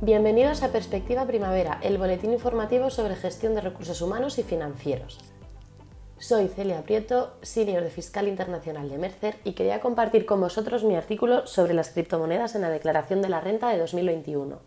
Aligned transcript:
Bienvenidos 0.00 0.62
a 0.62 0.70
Perspectiva 0.70 1.26
Primavera, 1.26 1.80
el 1.82 1.98
boletín 1.98 2.32
informativo 2.32 2.88
sobre 2.88 3.16
gestión 3.16 3.56
de 3.56 3.62
recursos 3.62 4.00
humanos 4.00 4.38
y 4.38 4.44
financieros. 4.44 5.18
Soy 6.18 6.46
Celia 6.46 6.84
Prieto, 6.84 7.32
senior 7.42 7.82
de 7.82 7.90
Fiscal 7.90 8.28
Internacional 8.28 8.88
de 8.88 8.96
Mercer 8.96 9.34
y 9.42 9.54
quería 9.54 9.80
compartir 9.80 10.24
con 10.24 10.40
vosotros 10.40 10.84
mi 10.84 10.94
artículo 10.94 11.48
sobre 11.48 11.74
las 11.74 11.90
criptomonedas 11.90 12.54
en 12.54 12.60
la 12.60 12.70
Declaración 12.70 13.22
de 13.22 13.28
la 13.28 13.40
Renta 13.40 13.70
de 13.70 13.78
2021. 13.78 14.60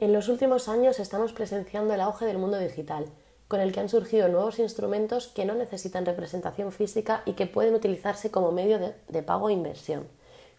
En 0.00 0.12
los 0.12 0.28
últimos 0.28 0.68
años 0.68 1.00
estamos 1.00 1.32
presenciando 1.32 1.94
el 1.94 2.02
auge 2.02 2.26
del 2.26 2.36
mundo 2.36 2.58
digital, 2.58 3.06
con 3.48 3.60
el 3.60 3.72
que 3.72 3.80
han 3.80 3.88
surgido 3.88 4.28
nuevos 4.28 4.58
instrumentos 4.58 5.28
que 5.28 5.46
no 5.46 5.54
necesitan 5.54 6.04
representación 6.04 6.70
física 6.70 7.22
y 7.24 7.32
que 7.32 7.46
pueden 7.46 7.74
utilizarse 7.74 8.30
como 8.30 8.52
medio 8.52 8.78
de, 8.78 9.22
pago 9.22 9.48
e 9.48 9.54
inversión, 9.54 10.06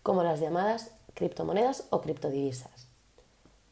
como 0.02 0.24
las 0.24 0.40
llamadas 0.40 0.99
criptomonedas 1.14 1.88
o 1.90 2.02
criptodivisas. 2.02 2.88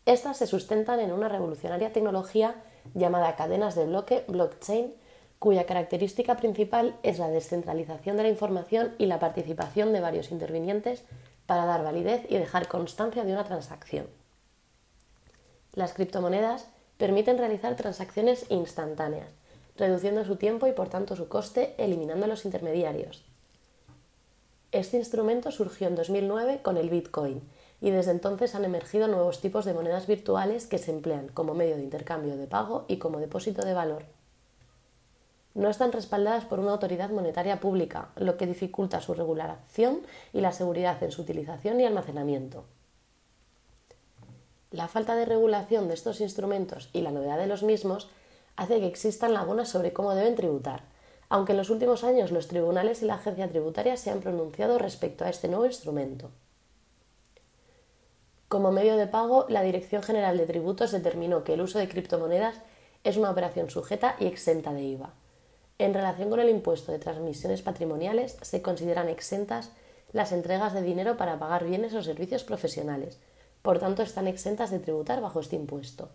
Estas 0.06 0.38
se 0.38 0.48
sustentan 0.48 1.00
en 1.00 1.12
una 1.12 1.30
revolucionaria 1.30 1.92
tecnología 1.92 2.56
llamada 2.94 3.36
cadenas 3.36 3.76
de 3.76 3.86
bloque, 3.86 4.24
blockchain, 4.28 4.94
cuya 5.40 5.66
característica 5.66 6.38
principal 6.38 6.96
es 7.04 7.20
la 7.20 7.28
descentralización 7.28 8.18
de 8.18 8.24
la 8.24 8.30
información 8.30 8.96
y 8.98 9.06
la 9.06 9.20
participación 9.20 9.94
de 9.94 10.00
varios 10.00 10.32
intervinientes 10.32 11.04
para 11.46 11.66
dar 11.66 11.84
validez 11.84 12.26
y 12.30 12.38
dejar 12.38 12.68
constancia 12.68 13.24
de 13.24 13.34
una 13.34 13.44
transacción. 13.44 14.08
Las 15.74 15.94
criptomonedas 15.94 16.68
permiten 16.98 17.38
realizar 17.38 17.76
transacciones 17.76 18.46
instantáneas, 18.50 19.32
reduciendo 19.78 20.26
su 20.26 20.38
tiempo 20.38 20.68
y 20.68 20.72
por 20.72 20.90
tanto 20.90 21.16
su 21.16 21.28
coste, 21.28 21.76
eliminando 21.78 22.26
los 22.26 22.46
intermediarios. 22.46 23.24
Este 24.74 24.98
instrumento 24.98 25.50
surgió 25.52 25.88
en 25.88 25.96
2009 25.96 26.62
con 26.62 26.76
el 26.76 26.90
Bitcoin 26.90 27.42
y 27.80 27.92
desde 27.92 28.12
entonces 28.12 28.54
han 28.54 28.66
emergido 28.66 29.08
nuevos 29.08 29.40
tipos 29.40 29.64
de 29.64 29.74
monedas 29.74 30.08
virtuales 30.08 30.68
que 30.68 30.78
se 30.78 30.92
emplean 30.92 31.30
como 31.30 31.54
medio 31.54 31.78
de 31.78 31.84
intercambio 31.84 32.36
de 32.36 32.48
pago 32.48 32.84
y 32.90 32.98
como 32.98 33.20
depósito 33.20 33.64
de 33.66 33.74
valor. 33.74 34.04
No 35.54 35.70
están 35.70 35.94
respaldadas 35.94 36.44
por 36.46 36.60
una 36.60 36.72
autoridad 36.72 37.10
monetaria 37.12 37.62
pública, 37.62 38.10
lo 38.18 38.36
que 38.38 38.46
dificulta 38.46 39.02
su 39.02 39.14
regulación 39.14 40.02
y 40.34 40.42
la 40.42 40.52
seguridad 40.52 41.02
en 41.02 41.12
su 41.12 41.22
utilización 41.22 41.80
y 41.80 41.86
almacenamiento. 41.86 42.66
La 44.70 44.90
falta 44.90 45.16
de 45.16 45.26
regulación 45.26 45.88
de 45.88 45.94
estos 45.94 46.20
instrumentos 46.20 46.90
y 46.92 47.02
la 47.02 47.12
novedad 47.12 47.38
de 47.38 47.48
los 47.48 47.64
mismos 47.64 48.10
hace 48.58 48.82
que 48.82 48.88
existan 48.88 49.34
lagunas 49.34 49.70
sobre 49.70 49.94
cómo 49.94 50.14
deben 50.14 50.36
tributar, 50.36 50.84
aunque 51.30 51.52
en 51.52 51.58
los 51.58 51.70
últimos 51.70 52.04
años 52.04 52.32
los 52.32 52.48
tribunales 52.48 53.02
y 53.02 53.06
la 53.06 53.16
agencia 53.16 53.50
tributaria 53.50 53.98
se 53.98 54.12
han 54.12 54.22
pronunciado 54.22 54.78
respecto 54.78 55.26
a 55.26 55.30
este 55.30 55.48
nuevo 55.48 55.66
instrumento. 55.66 56.32
Como 58.48 58.72
medio 58.72 58.96
de 58.96 59.08
pago, 59.08 59.46
la 59.50 59.62
Dirección 59.62 60.04
General 60.04 60.38
de 60.38 60.46
Tributos 60.46 60.92
determinó 60.92 61.44
que 61.44 61.54
el 61.54 61.62
uso 61.62 61.80
de 61.80 61.90
criptomonedas 61.90 62.56
es 63.04 63.18
una 63.18 63.30
operación 63.30 63.70
sujeta 63.70 64.16
y 64.20 64.26
exenta 64.26 64.74
de 64.74 64.84
IVA. 64.84 65.14
En 65.80 65.94
relación 65.94 66.30
con 66.30 66.40
el 66.40 66.50
impuesto 66.50 66.92
de 66.92 67.00
transmisiones 67.00 67.62
patrimoniales, 67.62 68.38
se 68.42 68.62
consideran 68.62 69.10
exentas 69.10 69.72
las 70.14 70.32
entregas 70.32 70.74
de 70.74 70.82
dinero 70.82 71.18
para 71.18 71.38
pagar 71.40 71.66
bienes 71.66 71.94
o 71.94 72.02
servicios 72.02 72.44
profesionales, 72.44 73.20
por 73.62 73.80
tanto 73.80 74.02
están 74.02 74.28
exentas 74.28 74.72
de 74.72 74.80
tributar 74.80 75.22
bajo 75.22 75.42
este 75.42 75.58
impuesto. 75.58 76.10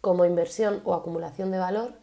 Como 0.00 0.24
inversión 0.24 0.82
o 0.84 0.94
acumulación 0.94 1.52
de 1.52 1.58
valor, 1.58 1.94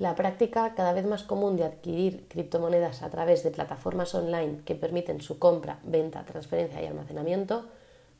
la 0.00 0.14
práctica 0.14 0.74
cada 0.74 0.94
vez 0.94 1.04
más 1.04 1.24
común 1.24 1.58
de 1.58 1.64
adquirir 1.64 2.26
criptomonedas 2.28 3.02
a 3.02 3.10
través 3.10 3.42
de 3.42 3.50
plataformas 3.50 4.14
online 4.14 4.62
que 4.64 4.74
permiten 4.74 5.20
su 5.20 5.38
compra, 5.38 5.78
venta, 5.82 6.24
transferencia 6.24 6.82
y 6.82 6.86
almacenamiento 6.86 7.66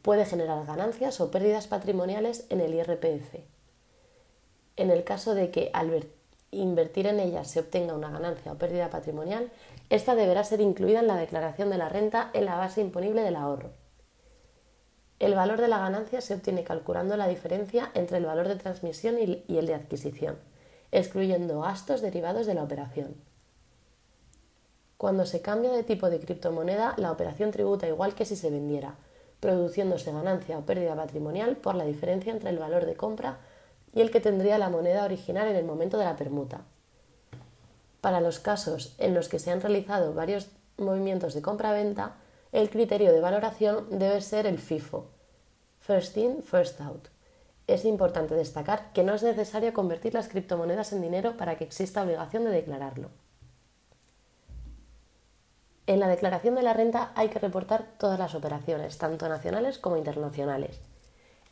puede 0.02 0.26
generar 0.26 0.66
ganancias 0.66 1.22
o 1.22 1.30
pérdidas 1.30 1.68
patrimoniales 1.68 2.44
en 2.50 2.60
el 2.60 2.74
IRPF. 2.74 3.36
En 4.76 4.90
el 4.90 5.04
caso 5.04 5.34
de 5.34 5.50
que 5.50 5.70
al 5.72 6.06
invertir 6.50 7.06
en 7.06 7.18
ellas 7.18 7.48
se 7.48 7.60
obtenga 7.60 7.94
una 7.94 8.10
ganancia 8.10 8.52
o 8.52 8.58
pérdida 8.58 8.90
patrimonial, 8.90 9.50
esta 9.88 10.14
deberá 10.14 10.44
ser 10.44 10.60
incluida 10.60 11.00
en 11.00 11.06
la 11.06 11.16
declaración 11.16 11.70
de 11.70 11.78
la 11.78 11.88
renta 11.88 12.30
en 12.34 12.44
la 12.44 12.56
base 12.56 12.82
imponible 12.82 13.22
del 13.22 13.36
ahorro. 13.36 13.70
El 15.18 15.34
valor 15.34 15.58
de 15.58 15.68
la 15.68 15.78
ganancia 15.78 16.20
se 16.20 16.34
obtiene 16.34 16.62
calculando 16.62 17.16
la 17.16 17.26
diferencia 17.26 17.90
entre 17.94 18.18
el 18.18 18.26
valor 18.26 18.48
de 18.48 18.56
transmisión 18.56 19.16
y 19.18 19.56
el 19.56 19.66
de 19.66 19.74
adquisición, 19.74 20.36
excluyendo 20.92 21.60
gastos 21.60 22.00
derivados 22.00 22.46
de 22.46 22.54
la 22.54 22.62
operación. 22.62 23.14
Cuando 24.96 25.24
se 25.24 25.40
cambia 25.40 25.72
de 25.72 25.82
tipo 25.82 26.10
de 26.10 26.20
criptomoneda, 26.20 26.94
la 26.98 27.10
operación 27.10 27.52
tributa 27.52 27.88
igual 27.88 28.14
que 28.14 28.26
si 28.26 28.36
se 28.36 28.50
vendiera, 28.50 28.96
produciéndose 29.40 30.12
ganancia 30.12 30.58
o 30.58 30.66
pérdida 30.66 30.94
patrimonial 30.94 31.56
por 31.56 31.74
la 31.74 31.84
diferencia 31.84 32.32
entre 32.32 32.50
el 32.50 32.58
valor 32.58 32.84
de 32.84 32.96
compra 32.96 33.38
y 33.94 34.02
el 34.02 34.10
que 34.10 34.20
tendría 34.20 34.58
la 34.58 34.68
moneda 34.68 35.04
original 35.04 35.48
en 35.48 35.56
el 35.56 35.64
momento 35.64 35.96
de 35.96 36.04
la 36.04 36.16
permuta. 36.16 36.60
Para 38.00 38.20
los 38.20 38.38
casos 38.38 38.94
en 38.98 39.14
los 39.14 39.28
que 39.28 39.38
se 39.38 39.50
han 39.50 39.60
realizado 39.60 40.14
varios 40.14 40.48
movimientos 40.76 41.34
de 41.34 41.42
compra-venta, 41.42 42.16
el 42.52 42.68
criterio 42.70 43.12
de 43.12 43.20
valoración 43.20 43.86
debe 43.90 44.20
ser 44.20 44.46
el 44.46 44.58
FIFO, 44.58 45.06
First 45.80 46.16
In, 46.16 46.42
First 46.42 46.80
Out. 46.80 47.08
Es 47.70 47.84
importante 47.84 48.34
destacar 48.34 48.92
que 48.92 49.04
no 49.04 49.14
es 49.14 49.22
necesario 49.22 49.72
convertir 49.72 50.12
las 50.12 50.26
criptomonedas 50.26 50.92
en 50.92 51.02
dinero 51.02 51.36
para 51.36 51.56
que 51.56 51.62
exista 51.62 52.02
obligación 52.02 52.42
de 52.42 52.50
declararlo. 52.50 53.10
En 55.86 56.00
la 56.00 56.08
declaración 56.08 56.56
de 56.56 56.64
la 56.64 56.72
renta 56.72 57.12
hay 57.14 57.28
que 57.28 57.38
reportar 57.38 57.86
todas 57.96 58.18
las 58.18 58.34
operaciones, 58.34 58.98
tanto 58.98 59.28
nacionales 59.28 59.78
como 59.78 59.96
internacionales. 59.96 60.80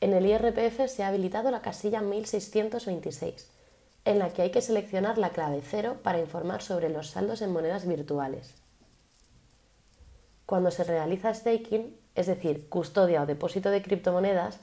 En 0.00 0.12
el 0.12 0.26
IRPF 0.26 0.88
se 0.88 1.04
ha 1.04 1.06
habilitado 1.06 1.52
la 1.52 1.62
casilla 1.62 2.00
1626, 2.00 3.48
en 4.04 4.18
la 4.18 4.30
que 4.30 4.42
hay 4.42 4.50
que 4.50 4.60
seleccionar 4.60 5.18
la 5.18 5.30
clave 5.30 5.62
cero 5.62 5.98
para 6.02 6.18
informar 6.18 6.62
sobre 6.62 6.88
los 6.88 7.10
saldos 7.10 7.42
en 7.42 7.52
monedas 7.52 7.86
virtuales. 7.86 8.56
Cuando 10.46 10.72
se 10.72 10.82
realiza 10.82 11.32
staking, 11.32 11.96
es 12.16 12.26
decir, 12.26 12.68
custodia 12.68 13.22
o 13.22 13.26
depósito 13.26 13.70
de 13.70 13.82
criptomonedas, 13.82 14.58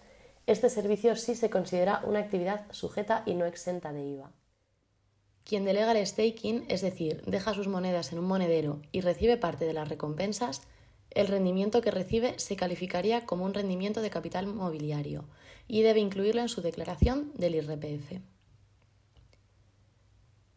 este 0.47 0.69
servicio 0.69 1.15
sí 1.15 1.35
se 1.35 1.49
considera 1.49 2.01
una 2.05 2.19
actividad 2.19 2.65
sujeta 2.71 3.23
y 3.25 3.33
no 3.33 3.45
exenta 3.45 3.93
de 3.93 4.05
IVA. 4.05 4.31
Quien 5.43 5.63
delega 5.63 5.91
el 5.91 6.05
staking, 6.05 6.65
es 6.69 6.81
decir, 6.81 7.23
deja 7.25 7.53
sus 7.53 7.67
monedas 7.67 8.11
en 8.11 8.19
un 8.19 8.25
monedero 8.25 8.81
y 8.91 9.01
recibe 9.01 9.37
parte 9.37 9.65
de 9.65 9.73
las 9.73 9.89
recompensas, 9.89 10.63
el 11.11 11.27
rendimiento 11.27 11.81
que 11.81 11.91
recibe 11.91 12.33
se 12.37 12.55
calificaría 12.55 13.25
como 13.25 13.45
un 13.45 13.53
rendimiento 13.53 14.01
de 14.01 14.09
capital 14.09 14.47
mobiliario 14.47 15.25
y 15.67 15.81
debe 15.81 15.99
incluirlo 15.99 16.41
en 16.41 16.49
su 16.49 16.61
declaración 16.61 17.31
del 17.35 17.55
IRPF. 17.55 18.21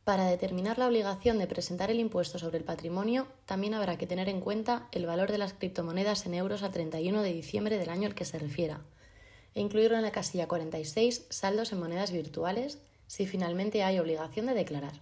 Para 0.05 0.25
determinar 0.25 0.78
la 0.78 0.87
obligación 0.87 1.38
de 1.38 1.47
presentar 1.47 1.91
el 1.91 2.00
impuesto 2.00 2.38
sobre 2.38 2.56
el 2.56 2.65
patrimonio, 2.65 3.28
también 3.44 3.75
habrá 3.75 3.99
que 3.99 4.06
tener 4.06 4.31
en 4.31 4.41
cuenta 4.41 4.88
el 4.91 5.05
valor 5.05 5.31
de 5.31 5.37
las 5.37 5.53
criptomonedas 5.53 6.25
en 6.25 6.32
euros 6.32 6.62
a 6.62 6.70
31 6.70 7.20
de 7.20 7.32
diciembre 7.32 7.76
del 7.76 7.91
año 7.91 8.06
al 8.06 8.15
que 8.15 8.25
se 8.25 8.38
refiera, 8.38 8.81
e 9.55 9.61
incluirlo 9.61 9.97
en 9.97 10.03
la 10.03 10.13
casilla 10.13 10.49
46, 10.49 11.27
saldos 11.31 11.73
en 11.73 11.81
monedas 11.81 12.13
virtuales, 12.13 12.79
si 13.07 13.27
finalmente 13.27 13.83
hay 13.83 13.99
obligación 13.99 14.47
de 14.47 14.55
declarar. 14.55 15.01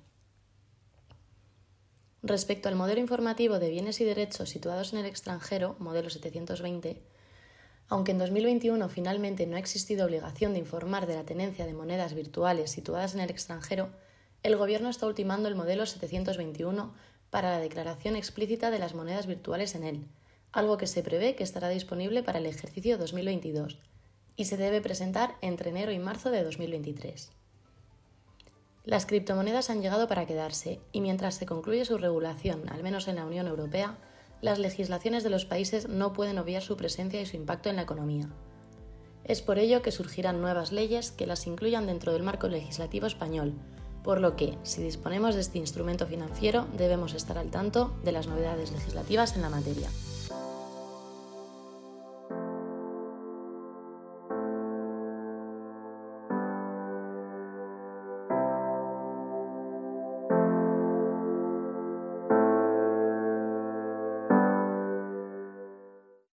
Respecto 2.23 2.69
al 2.69 2.75
modelo 2.75 3.01
informativo 3.01 3.59
de 3.59 3.71
bienes 3.71 4.01
y 4.01 4.05
derechos 4.05 4.49
situados 4.49 4.93
en 4.93 5.01
el 5.01 5.07
extranjero, 5.07 5.77
modelo 5.79 6.11
720, 6.11 7.03
aunque 7.89 8.13
en 8.13 8.19
2021 8.19 8.89
finalmente 8.89 9.47
no 9.47 9.57
ha 9.57 9.61
existido 9.61 10.07
obligación 10.07 10.53
de 10.53 10.59
informar 10.59 11.07
de 11.07 11.15
la 11.15 11.25
tenencia 11.25 11.67
de 11.67 11.75
monedas 11.75 12.15
virtuales 12.15 12.71
situadas 12.71 13.15
en 13.15 13.21
el 13.21 13.31
extranjero, 13.31 13.91
el 14.43 14.57
Gobierno 14.57 14.89
está 14.89 15.07
ultimando 15.07 15.49
el 15.49 15.55
modelo 15.55 15.87
721 15.87 16.95
para 17.31 17.51
la 17.51 17.61
declaración 17.61 18.17
explícita 18.17 18.71
de 18.71 18.79
las 18.79 18.95
monedas 18.95 19.27
virtuales 19.27 19.75
en 19.75 19.85
él, 19.85 20.07
algo 20.53 20.79
que 20.79 20.87
se 20.87 21.03
prevé 21.03 21.37
que 21.37 21.45
estará 21.45 21.69
disponible 21.69 22.23
para 22.23 22.39
el 22.39 22.47
ejercicio 22.47 22.99
2022 22.99 23.79
y 24.37 24.45
se 24.45 24.57
debe 24.57 24.81
presentar 24.81 25.37
entre 25.41 25.71
enero 25.71 25.93
y 25.93 25.99
marzo 25.99 26.31
de 26.31 26.45
2023. 26.45 27.31
Las 28.85 29.07
criptomonedas 29.07 29.69
han 29.69 29.83
llegado 29.83 30.07
para 30.07 30.27
quedarse 30.27 30.79
y 30.93 31.01
mientras 31.01 31.35
se 31.35 31.47
concluye 31.47 31.85
su 31.85 31.99
regulación, 31.99 32.69
al 32.69 32.83
menos 32.83 33.09
en 33.09 33.17
la 33.17 33.27
Unión 33.27 33.49
Europea, 33.49 33.99
las 34.41 34.59
legislaciones 34.59 35.25
de 35.25 35.31
los 35.31 35.45
países 35.45 35.89
no 35.89 36.13
pueden 36.13 36.39
obviar 36.39 36.63
su 36.63 36.77
presencia 36.77 37.21
y 37.21 37.27
su 37.27 37.37
impacto 37.37 37.69
en 37.69 37.77
la 37.77 37.83
economía. 37.83 38.29
Es 39.25 39.43
por 39.43 39.59
ello 39.59 39.83
que 39.83 39.91
surgirán 39.91 40.41
nuevas 40.41 40.71
leyes 40.71 41.11
que 41.11 41.27
las 41.27 41.49
incluyan 41.49 41.87
dentro 41.87 42.13
del 42.13 42.23
marco 42.23 42.47
legislativo 42.47 43.07
español, 43.07 43.55
por 44.05 44.21
lo 44.21 44.37
que, 44.37 44.57
si 44.63 44.81
disponemos 44.85 45.35
de 45.35 45.41
este 45.41 45.59
instrumento 45.59 46.07
financiero, 46.07 46.69
debemos 46.77 47.13
estar 47.15 47.39
al 47.39 47.51
tanto 47.51 47.93
de 48.05 48.13
las 48.13 48.29
novedades 48.29 48.71
legislativas 48.71 49.35
en 49.35 49.43
la 49.43 49.51
materia. 49.51 49.89